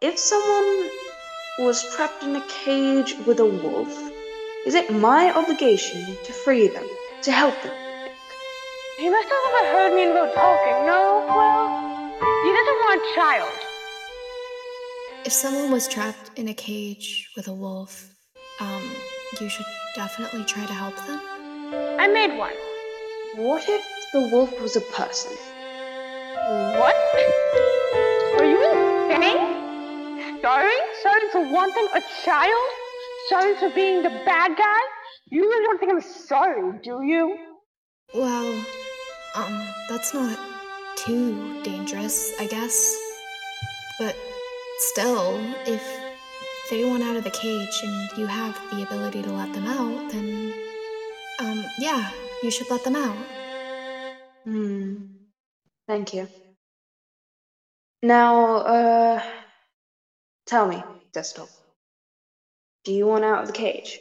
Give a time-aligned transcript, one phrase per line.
[0.00, 0.88] if someone
[1.58, 3.94] was trapped in a cage with a wolf,
[4.64, 6.86] is it my obligation to free them,
[7.20, 7.74] to help them?
[8.98, 11.24] You must have never heard me about talking, no?
[11.28, 12.16] Well,
[12.46, 13.58] you doesn't want a child.
[15.26, 18.08] If someone was trapped in a cage with a wolf,
[18.58, 18.82] um,
[19.38, 21.20] you should definitely try to help them.
[22.00, 22.54] I made one.
[23.36, 25.32] What if the wolf was a person?
[26.78, 27.69] What?
[30.50, 31.00] Are you insane?
[31.02, 31.30] Sorry?
[31.30, 32.70] Sorry for wanting a child?
[33.28, 34.80] Sorry for being the bad guy?
[35.26, 37.38] You really don't think I'm sorry, do you?
[38.14, 38.64] Well,
[39.36, 40.36] um, that's not
[40.96, 42.96] too dangerous, I guess.
[44.00, 44.16] But
[44.78, 45.82] still, if
[46.68, 50.10] they want out of the cage and you have the ability to let them out,
[50.10, 50.52] then,
[51.38, 52.10] um, yeah,
[52.42, 53.16] you should let them out.
[54.44, 54.96] Hmm.
[55.86, 56.26] Thank you.
[58.02, 59.22] Now, uh,
[60.50, 60.82] tell me,
[61.12, 61.48] Desktop.
[62.84, 64.00] Do you want out of the cage?